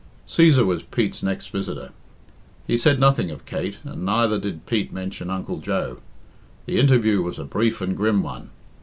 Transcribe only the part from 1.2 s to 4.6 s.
next visitor. He said nothing of Kate, and neither